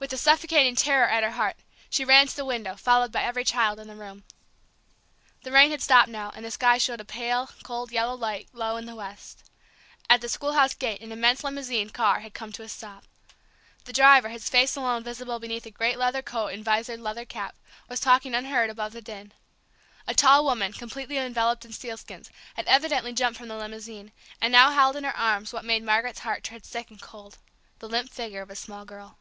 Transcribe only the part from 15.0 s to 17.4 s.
visible between a great leather coat and visored leather